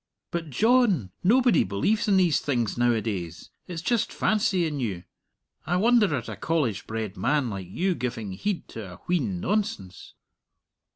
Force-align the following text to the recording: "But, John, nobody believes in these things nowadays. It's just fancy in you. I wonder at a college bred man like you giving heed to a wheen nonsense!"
"But, 0.31 0.49
John, 0.49 1.11
nobody 1.23 1.63
believes 1.63 2.07
in 2.07 2.17
these 2.17 2.39
things 2.39 2.75
nowadays. 2.75 3.51
It's 3.67 3.83
just 3.83 4.11
fancy 4.11 4.65
in 4.65 4.79
you. 4.79 5.03
I 5.67 5.75
wonder 5.75 6.15
at 6.15 6.27
a 6.27 6.35
college 6.35 6.87
bred 6.87 7.15
man 7.15 7.51
like 7.51 7.67
you 7.69 7.93
giving 7.93 8.31
heed 8.31 8.67
to 8.69 8.93
a 8.93 8.97
wheen 9.07 9.39
nonsense!" 9.39 10.15